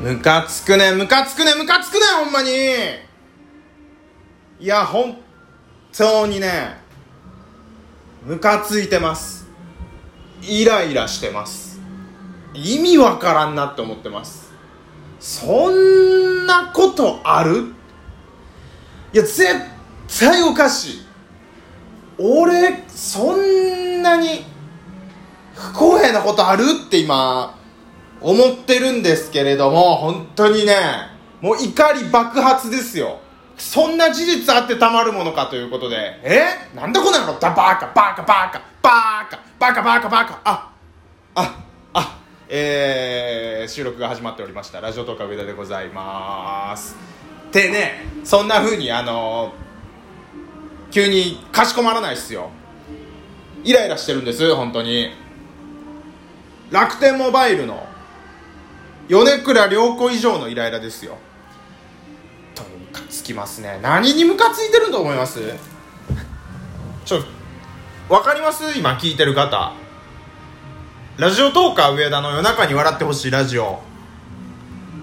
[0.00, 2.50] ムカつくねムカつくねムカつくねほんまに。
[4.60, 5.18] いや本
[5.92, 6.78] 当にね
[8.24, 9.46] ムカついてます。
[10.42, 11.80] イライラしてます。
[12.52, 14.52] 意味わからんなって思ってます。
[15.18, 17.72] そんなことある？
[19.12, 19.46] いや絶
[20.20, 21.06] 対おかしい。
[22.18, 24.44] 俺そんなに
[25.54, 26.64] 不公平なことある？
[26.86, 27.55] って今
[28.26, 30.74] 思ってるんですけれども本当にね
[31.40, 33.20] もう怒り爆発ですよ。
[33.56, 35.96] そんな事実あってたまるものかということで。
[36.24, 36.44] え？
[36.74, 37.38] なんでこんなの？
[37.38, 40.40] だバカバカバカバカバカバカバカ。
[40.44, 40.72] あ
[41.36, 42.18] ああ
[42.48, 44.80] えー、収録が始まっておりました。
[44.80, 46.96] ラジオトーク上田でございます。
[47.52, 49.52] でねそんな風にあの
[50.90, 52.50] 急にかしこまらないっすよ。
[53.62, 55.12] イライラしてるんです本当に。
[56.72, 57.86] 楽天モバイルの
[59.08, 61.16] 米倉涼子以上のイライラですよ。
[62.54, 63.78] とムカつきますね。
[63.82, 65.40] 何にムカついてると思います？
[67.04, 67.22] ちょ
[68.08, 68.76] 分かります？
[68.76, 69.72] 今聞いてる方。
[71.18, 73.80] ラジオトーカー上田の夜中に笑ってほしいラジオ。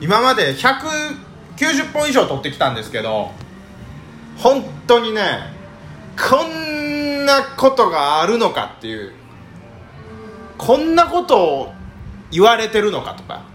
[0.00, 3.32] 今まで190本以上撮ってきたんですけど
[4.38, 5.22] 本当にね
[6.16, 9.12] こんなことがあるのかっていう
[10.56, 11.72] こんなことを
[12.30, 13.49] 言われてるのかとか。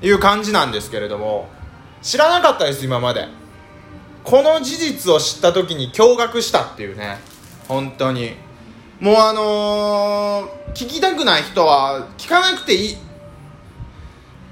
[0.00, 1.48] いう感じなんですけれども
[2.02, 3.26] 知らなかったです今まで。
[4.24, 7.18] この事実を知った時に驚愕したっていうね。
[7.66, 8.36] 本当に。
[9.00, 12.96] もうあのー、聞きたくない人は聞かなくていい。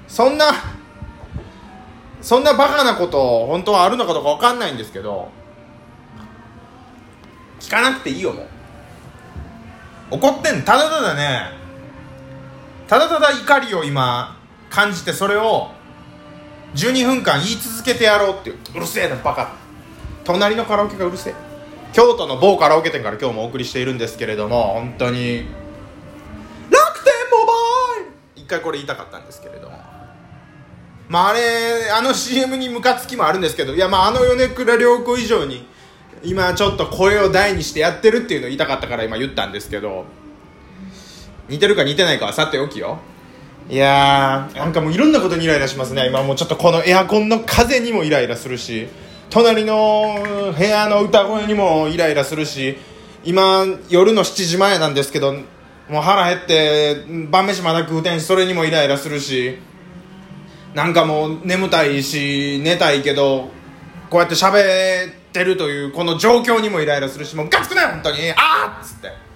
[0.07, 0.45] そんな
[2.21, 5.29] そんなバカなこと本当はあるのかどうか分かんないんですけど
[7.59, 8.47] 聞かなくていいよもう。
[10.11, 11.51] 怒ってんただただね
[12.87, 14.36] ただただ怒りを今
[14.77, 15.71] 感じてそれを
[16.75, 18.57] 12分間言い続けてやろうっていう。
[18.75, 19.55] うるせえなバカ。
[20.23, 21.33] 隣のカラオケがうるせえ。
[21.93, 25.47] 京都の某カラオケ店から今日もお送りしているんですけれども本当に。
[26.69, 27.53] 楽天モバ
[28.01, 28.11] イル。
[28.35, 29.79] 一回これ言いたかったんですけれども。
[31.09, 35.65] まああれあの CM にムカつきもあるんですけどいやまああの米倉涼子以上に
[36.21, 40.05] 今ちょっと声を大にしてやってるっていうのを言いたかったから今言ったんですけど
[41.49, 42.99] 似てるか似てないかはさておきよ。
[43.69, 46.07] いやーなんかもういろんなことにイライラしますね。
[46.07, 48.87] 今もうちょっとこのエアコンの風にもイライラするし
[49.29, 52.77] 隣の部屋の歌声にもイライラするし
[53.25, 59.57] 今夜の7時前なんですけどもう腹減って晩飯まだ食うてんしそれにもイライラするし
[60.73, 63.49] なんかもう眠たいし寝たいけど
[64.09, 68.17] こうやって喋ってるというこの状況にもイライラするしもうガツくない本当に。
[68.31, 69.26] あーっつって。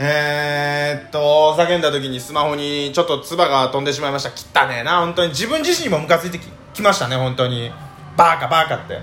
[0.00, 4.62] えー、っと叫んだ時にスマホにちょっと唾が飛んでしまいました。
[4.64, 5.30] 汚ねえな本当に。
[5.30, 7.72] 自分自身にもムカついてききましたね本当に。
[8.16, 8.94] バーカバーカって。
[8.94, 8.96] い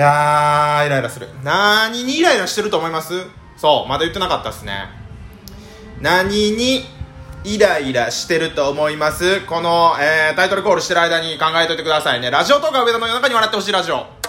[0.00, 1.28] やーイライラする。
[1.42, 3.26] 何にイライラしてると思います？
[3.56, 4.88] そうまだ言ってなかったっすね。
[6.00, 6.84] 何に
[7.42, 9.40] イライラしてると思います？
[9.46, 12.30] この、えー、タイトルコールしてる間に考えといてくださいね。
[12.30, 14.21] ラジオとか上田の夜中に笑ってほしいラジオ。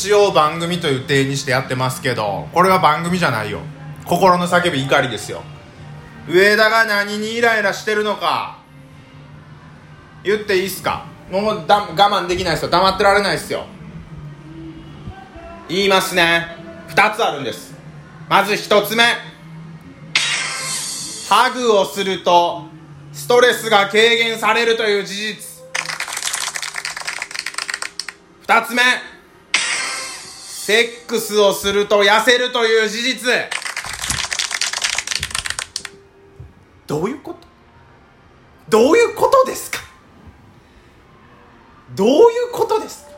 [0.00, 3.58] 一応番組という体にしてやってますけどこれは番組じゃないよ。
[4.04, 5.42] 心の叫び怒りですよ。
[6.28, 8.58] 上田が何にイライラしてるのか
[10.22, 11.04] 言っていいっすか？
[11.32, 12.70] もうだ我慢できないっすよ。
[12.70, 13.66] 黙ってられないっすよ。
[15.68, 16.46] 言いますね。
[16.90, 17.74] 2つあるんです。
[18.28, 19.02] まず1つ目。
[21.28, 22.62] ハグをすると
[23.12, 25.64] ストレスが軽減されるという事実。
[28.46, 28.82] 2つ目。
[30.68, 33.30] セックスをすると痩せるという事実。
[36.86, 37.38] どういうこと？
[38.68, 39.78] どういうことですか？
[41.94, 42.12] どうい
[42.50, 43.12] うことですか？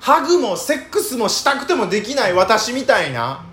[0.00, 3.46] ハグもセックスもしたくてもできない私みたいな。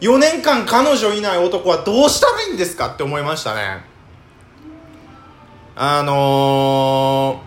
[0.00, 3.84] 4年間彼女いない男はどうしたらいいんですかって思いましたね。
[5.76, 7.42] あの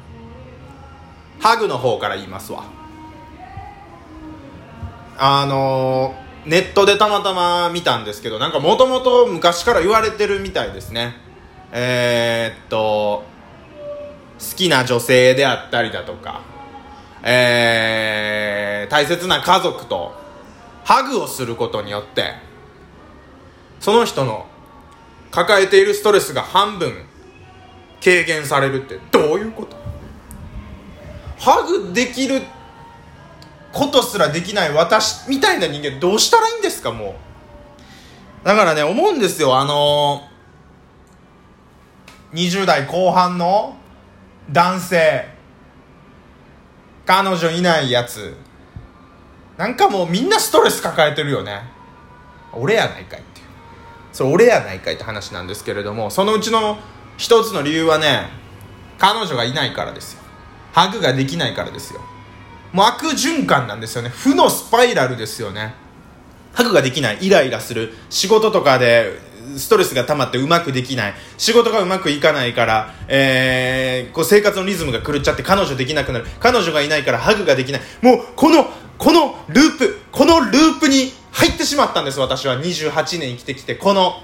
[1.39, 2.75] ー、ハグの方から言いますわ。
[5.17, 6.15] あの、
[6.45, 11.15] ネットでたまたま見たんですけどなんかもともと昔から言われてるみたいですね。
[11.71, 13.23] えー、っと
[14.38, 16.41] 好きな女性であったりだとか
[17.23, 20.13] えー、大切な家族と
[20.83, 22.33] ハグをすることによって
[23.79, 24.45] その人の
[25.31, 26.94] 抱えているストレスが半分
[28.03, 29.75] 軽減されるってどういうこと？
[31.39, 32.44] ハグできる
[33.75, 37.16] ことすらできない私みたいな人間どうしたらいいんですかも
[38.44, 38.48] う。
[38.48, 39.60] だからね思うんですよ。
[39.60, 43.75] あのー、20代後半の
[44.50, 45.27] 男性。
[47.06, 48.33] 彼女いないやつ。
[49.57, 51.62] なんかもうみんなストレス抱えてるよね。
[52.54, 53.45] 俺やないかいっていう。
[54.13, 56.78] それ俺やないかいって話なんですけれどもそのうちの
[57.18, 58.30] 一つの理由はね
[58.98, 60.21] 彼女がいないからですよ。
[60.71, 62.00] ハグができないからですよ。
[62.75, 64.10] もう悪循環なんですよね。
[64.10, 65.74] 負のスパイラルですよね。
[66.51, 67.19] ハグができない。
[67.22, 67.94] イライラする。
[68.10, 69.18] 仕事とかで
[69.56, 71.13] ストレスが溜まってうまくできない。
[71.38, 76.25] 仕事がうまくいかないから、えー、こう生活のリズムが狂っちゃって彼女できなくなる。
[76.42, 77.81] 彼女がいないからハグができない。
[78.01, 78.66] もうこの
[78.98, 82.19] このループこのループに入ってしまったんです。
[82.19, 82.60] 私は。
[82.62, 84.21] 28年生きてきてこの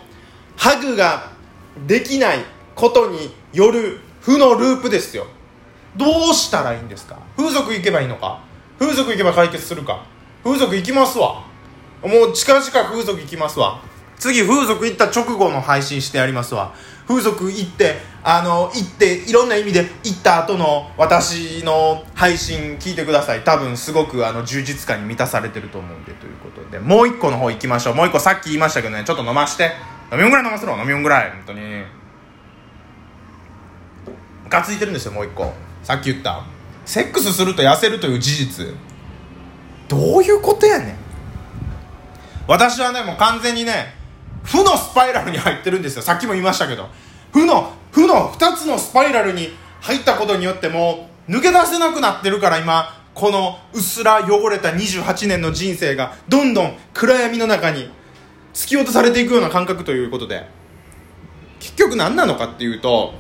[0.57, 1.31] ハグが
[1.87, 2.39] できない
[2.75, 5.27] ことによる負のループですよ。
[5.95, 7.17] どうしたらいいんですか？
[7.35, 8.41] 風俗行けばいいのか？
[8.79, 10.05] 風俗行けば解決するか？
[10.43, 11.43] 風俗行きますわ。
[12.01, 13.81] もう近々風俗行きますわ。
[14.17, 16.73] 次風俗行った直後の配信してやりますわ。
[17.07, 23.43] 風俗行ってあの行っていろんな意味で行った後の私の配信聞いてください。
[23.43, 26.79] 多分すごくあの充実感に満たされてると思うんでということで。
[26.79, 27.95] もう一個の方行きましょう。
[27.95, 29.71] もう一個さっき言いましたけどねちょっと飲まして。
[30.11, 30.77] 飲み物ぐらい飲ませろ。
[30.77, 31.31] 飲み物ぐらい。
[31.31, 31.61] 本当に。
[34.51, 35.53] ムカついてるんですよもう一個。
[35.81, 36.43] さっき言った。
[36.85, 38.67] セックスすると痩せるという事実。
[39.87, 40.95] どういうことやねん。
[42.47, 43.95] 私はねもう完全にね
[44.43, 46.01] 負のスパイラルに入ってるんですよ。
[46.01, 46.89] さっきも言いましたけど。
[47.31, 57.89] 負の負の2つのスパイラルに入ったことによってもう抜け出せなくなってるから今このうっすら汚れた28年の人生がどんどん暗闇の中に
[58.53, 60.45] 突き落とされていくような感覚ということで。
[61.61, 63.13] 結局何なのかっていうと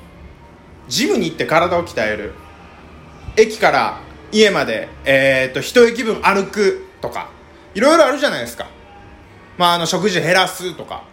[0.91, 2.33] ジムに行って体を鍛える。
[3.37, 4.01] 駅から
[4.33, 7.29] 家まで、えーと、一駅分歩くとか。
[7.73, 8.67] いろいろあるじゃないですか、
[9.57, 11.03] まあ、あの食事減らすとか。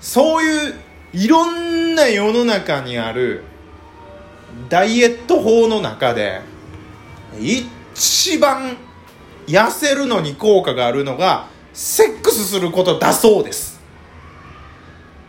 [0.00, 0.74] そういう
[1.12, 3.44] いろんな世の中にある
[4.68, 6.40] ダイエット法の中で
[7.38, 8.76] 一番
[9.46, 13.80] 痩せるのに効果があるのがセックスすることだそうです。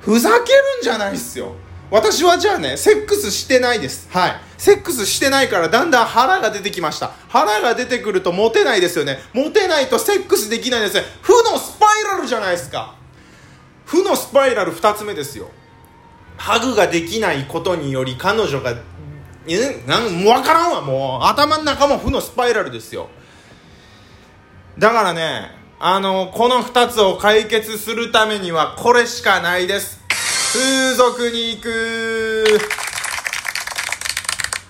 [0.02, 1.54] ふざけるんじゃないっすよ。
[1.94, 4.10] 私はじゃあねセックスしてないです。
[4.12, 4.36] はい。
[4.58, 7.12] セックスしてないからだんだん腹が出てきました。
[7.28, 9.20] 腹が出てくるとモテないですよね。
[9.32, 11.04] モテないとセックスできないですね。
[11.22, 12.96] 負のスパイラルじゃないですか。
[13.86, 15.52] 負のスパイラル2つ目ですよ。
[16.36, 18.74] ハグができないことにより彼女が
[19.48, 20.82] えなんもう分からんわ。
[20.82, 23.08] もう頭の中も負のスパイラルですよ。
[24.80, 30.03] だからねあのこの2つを解決するためにはこれしかないです。
[30.54, 32.60] 風俗に行く。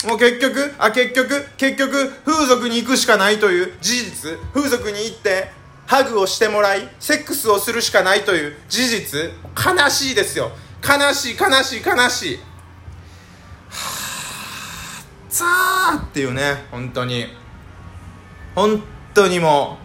[0.08, 4.40] もう結局あ結局結局風俗に行くしかないという事実。
[4.54, 5.52] 風俗に行って
[5.86, 9.32] ハグをしてもらいセックスをするしかないという事実。
[9.58, 10.52] 悲しいですよ。
[10.82, 12.38] 悲しい悲しい悲しい。
[12.38, 12.44] は
[13.72, 17.26] あザーっていうね本当に。
[18.56, 18.82] 本
[19.14, 19.80] 当にも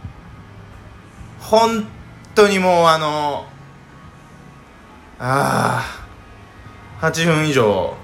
[1.40, 1.88] う本
[2.36, 3.46] 当にもうあの
[5.20, 5.82] あ
[7.00, 7.96] あ8分以上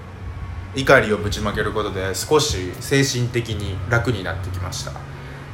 [0.75, 4.91] 怒りをぶちまけることで少し精神的に楽になってきました。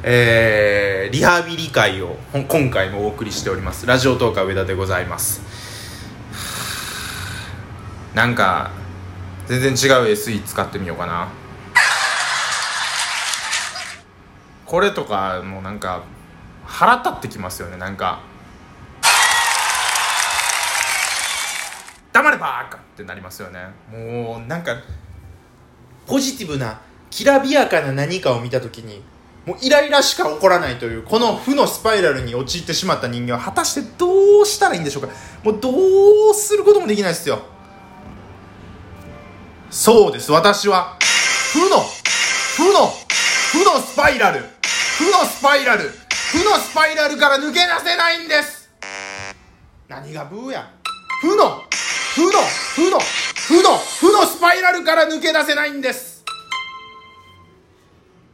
[0.03, 3.85] えー、リハビリ会を今回もお送りしております。
[3.85, 5.41] ラジオトーカー上田でございます。
[8.15, 8.71] なんか
[9.45, 11.27] 全然違う SE 使ってみようかな。
[14.65, 16.01] これとかもうなんか
[16.65, 17.77] 腹立ってきますよね。
[17.77, 18.21] なんか
[22.13, 23.59] 黙れバーカってなりますよね。
[23.91, 24.75] もうなんか
[26.05, 29.01] ポジティブなきらびやかな何かを見た時に
[29.45, 35.09] もうイライラしか起こらないというこの負のスパイラルに陥ってしまった人間は果たしてどうしたらいいんでしょうか。
[35.43, 35.71] もうど
[36.31, 37.41] うすることもできないですよ。
[39.69, 40.31] そうです。
[40.31, 40.97] 私は
[41.53, 42.87] 負の負の
[43.51, 44.39] 負のスパイラル。
[44.41, 45.83] 負のスパイラル。
[45.83, 48.69] 負のスパイラルから抜け出せないんです。
[49.87, 50.69] 何がブーや。
[51.21, 51.63] 負の
[52.13, 56.25] 負の負の負の負のスパイラルから抜け出せないんです。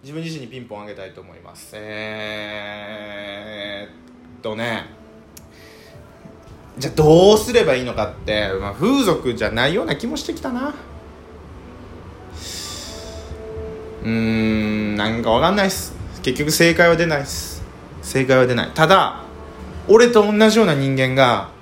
[0.02, 1.74] 自分自身にピンポンあげたいと思います。
[1.76, 4.86] えー、っとね。
[6.80, 10.74] じゃあどうすればいいのかって、まあ、風俗じゃないような気もしてきたな。
[14.04, 15.94] うーんなんかわかんないっす。
[16.24, 17.62] 結局正解は出ないっす。
[18.02, 18.72] 正解は出ない。
[18.74, 19.22] ただ
[19.88, 21.56] 俺と同じような人間が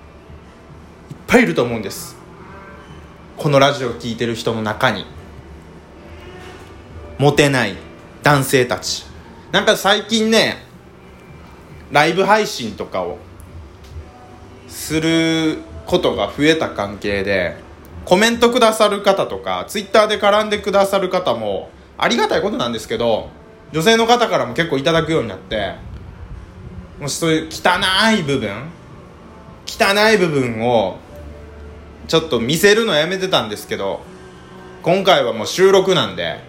[1.36, 2.15] ぱいいると思うんです。
[3.36, 5.06] このラジオを聴いてる人の中に。
[7.18, 7.75] モテない
[8.24, 9.06] 男性たち。
[9.51, 10.63] なんか最近ね
[11.92, 13.18] ライブ配信とかを
[14.70, 17.58] することが増えた関係で
[18.06, 23.30] コメントくださる方とかツイッターで絡んでくださる方もありがたいことなんですけど
[23.72, 25.75] 女性の方からも結構いただくようになって
[27.00, 27.80] もしそういう汚
[28.18, 28.51] い部分
[29.68, 31.04] 汚い部分を
[32.07, 34.01] ちょっと見せるのやめてたんですけど
[34.83, 36.39] 今回はもう収録なんで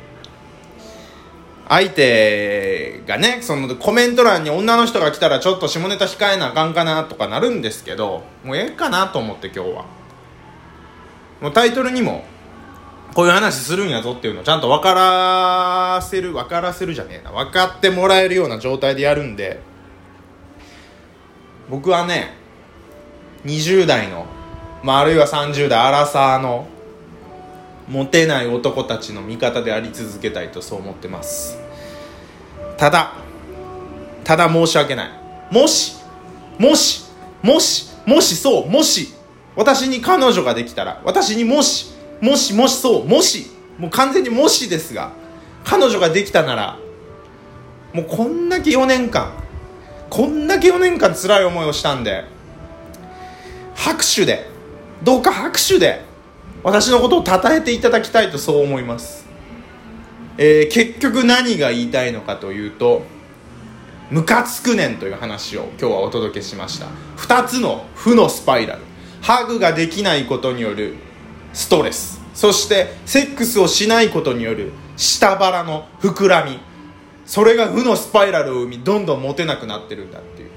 [1.68, 9.84] 相手がねそのコメント欄に女の人が来たらちょっと下ネタ控えなあかんかなとかなるんですけどもうええかなと思って今日は。
[11.40, 12.25] もうタイトルにも
[13.14, 17.32] こういう話するんやぞっていうのをちゃんと分からせる分からせるじゃねえな。
[17.32, 19.60] 分かってもらえるような状態でやるんで
[21.68, 22.34] 僕はね
[23.44, 24.26] 20代の、
[24.87, 26.69] まあ、あるいは30代アラサーの
[27.88, 31.59] モテない男たちの味方であり続けたいとそう思ってます。
[32.76, 33.14] ただ
[34.23, 35.11] ただ申し訳ない。
[35.50, 35.97] もし
[36.57, 37.05] もし
[37.43, 39.12] もしもしそうもし
[39.57, 45.11] 私に彼女ができたら私にもしもしもしそうもしもう完全にもしですが
[45.64, 46.78] 彼女ができたなら
[47.93, 49.33] もうこんだけ4年間
[50.11, 52.25] こんだけ4年間辛い思いをしたんで
[53.75, 54.55] 拍手で
[55.02, 56.04] どうか拍手で
[56.62, 59.26] 私のことを称えていただきたいとそう思います、
[60.38, 63.02] えー、結局何が言いたいのかというと
[64.10, 66.86] ムカつくねんという話を今日はお届けしました。
[67.16, 68.82] 2つの負のスパイラル。
[69.20, 70.94] ハグができないことによる
[71.52, 72.20] ストレス。
[72.32, 76.60] そしてセックスをしないことによる下腹の膨らみ。
[77.24, 80.50] それが負のスパイラルを生みどんどんモテなくなってるんだっていう。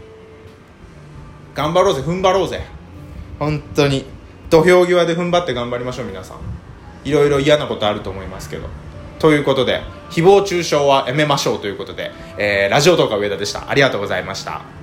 [1.55, 2.62] 頑張ろうぜ踏ん張ろうぜ。
[3.39, 4.05] 本当に。
[4.50, 6.38] 土俵際で踏ん張って頑張りましょう皆さん。
[7.06, 8.68] いろいろ嫌なことあると思いますけど。
[9.20, 13.70] ということで誹謗中傷はやめましょうということで、えー、ラジオ動画上田でした。
[13.70, 14.79] ありがとうございました。